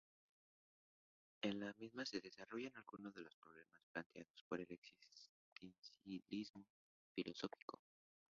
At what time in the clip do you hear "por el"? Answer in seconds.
4.49-4.65